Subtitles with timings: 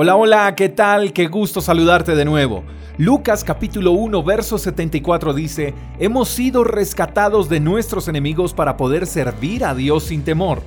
[0.00, 1.12] Hola, hola, ¿qué tal?
[1.12, 2.62] Qué gusto saludarte de nuevo.
[2.98, 9.64] Lucas capítulo 1, verso 74 dice, Hemos sido rescatados de nuestros enemigos para poder servir
[9.64, 10.62] a Dios sin temor.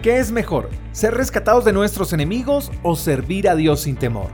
[0.00, 4.30] ¿Qué es mejor, ser rescatados de nuestros enemigos o servir a Dios sin temor?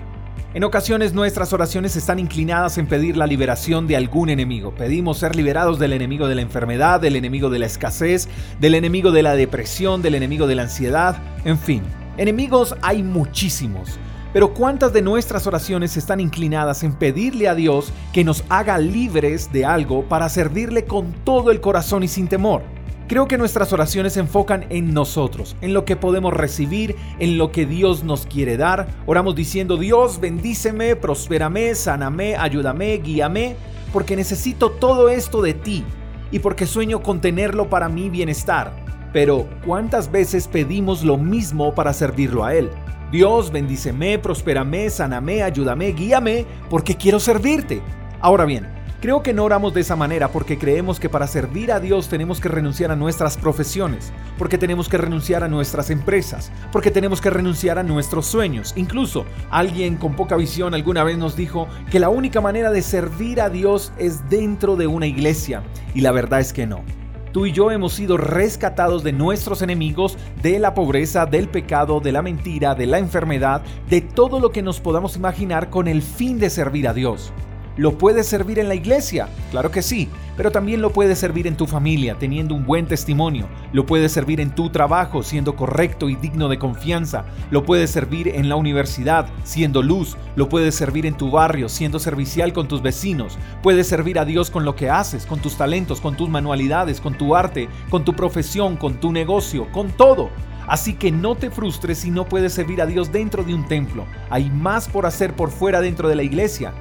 [0.55, 4.73] En ocasiones nuestras oraciones están inclinadas en pedir la liberación de algún enemigo.
[4.77, 8.29] Pedimos ser liberados del enemigo de la enfermedad, del enemigo de la escasez,
[8.61, 11.83] del enemigo de la depresión, del enemigo de la ansiedad, en fin.
[12.17, 13.99] Enemigos hay muchísimos.
[14.33, 19.53] Pero ¿cuántas de nuestras oraciones están inclinadas en pedirle a Dios que nos haga libres
[19.53, 22.63] de algo para servirle con todo el corazón y sin temor?
[23.09, 27.51] Creo que nuestras oraciones se enfocan en nosotros, en lo que podemos recibir, en lo
[27.51, 28.87] que Dios nos quiere dar.
[29.05, 33.57] Oramos diciendo, Dios bendíceme, prospérame, sáname, ayúdame, guíame,
[33.93, 35.85] porque necesito todo esto de ti
[36.31, 38.73] y porque sueño con tenerlo para mi bienestar.
[39.13, 42.71] Pero, ¿cuántas veces pedimos lo mismo para servirlo a Él?
[43.11, 47.83] Dios, bendíceme, prospérame, sáname, ayúdame, guíame, porque quiero servirte.
[48.21, 48.69] Ahora bien,
[49.01, 52.41] creo que no oramos de esa manera porque creemos que para servir a Dios tenemos
[52.41, 57.31] que renunciar a nuestras profesiones, porque tenemos que renunciar a nuestras empresas, porque tenemos que
[57.31, 58.75] renunciar a nuestros sueños.
[58.77, 63.41] Incluso alguien con poca visión alguna vez nos dijo que la única manera de servir
[63.41, 65.65] a Dios es dentro de una iglesia,
[65.97, 66.85] y la verdad es que no.
[67.33, 72.11] Tú y yo hemos sido rescatados de nuestros enemigos, de la pobreza, del pecado, de
[72.11, 76.41] la mentira, de la enfermedad, de todo lo que nos podamos imaginar con el fin
[76.41, 77.33] de servir a Dios.
[77.77, 79.29] ¿Lo puedes servir en la iglesia?
[79.51, 83.49] Claro que sí, pero también lo puedes servir en tu familia, teniendo un buen testimonio.
[83.73, 87.25] Lo puedes servir en tu trabajo, siendo correcto y digno de confianza.
[87.51, 90.17] Lo puedes servir en la universidad, siendo luz.
[90.35, 93.39] Lo puedes servir en tu barrio, siendo servicial con tus vecinos.
[93.63, 97.17] Puedes servir a Dios con lo que haces, con tus talentos, con tus manualidades, con
[97.17, 100.31] tu arte, con tu profesión, con tu negocio, con todo.
[100.67, 104.07] Así que no te frustres si no puedes servir a Dios dentro de un templo.
[104.31, 106.73] Hay más por hacer por fuera dentro de la iglesia.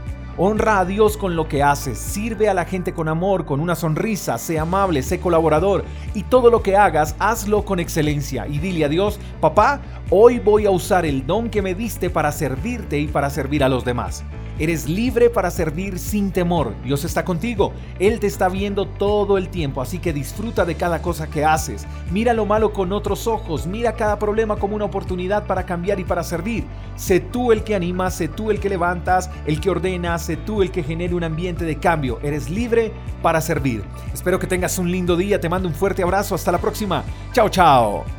[0.42, 3.76] Honra a Dios con lo que haces, sirve a la gente con amor, con una
[3.76, 5.83] sonrisa, sé amable, sé colaborador.
[6.14, 8.48] Y todo lo que hagas, hazlo con excelencia.
[8.48, 12.31] Y dile a Dios, papá, hoy voy a usar el don que me diste para
[12.31, 14.23] servirte y para servir a los demás.
[14.59, 16.73] Eres libre para servir sin temor.
[16.83, 17.71] Dios está contigo.
[17.97, 21.87] Él te está viendo todo el tiempo, así que disfruta de cada cosa que haces.
[22.11, 23.65] Mira lo malo con otros ojos.
[23.67, 26.65] Mira cada problema como una oportunidad para cambiar y para servir.
[26.98, 30.61] Sé tú el que anima, sé tú el que levantas, el que ordena, sé tú
[30.61, 32.19] el que genere un ambiente de cambio.
[32.21, 33.81] Eres libre para servir.
[34.14, 35.39] Espero que tengas un lindo día.
[35.39, 36.36] Te mando un fuerte abrazo.
[36.36, 37.05] Hasta la próxima.
[37.31, 38.18] Chao, chao.